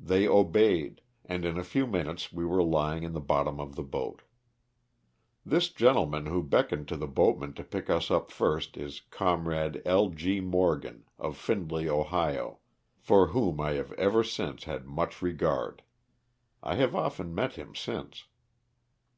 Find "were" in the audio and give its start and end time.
2.44-2.62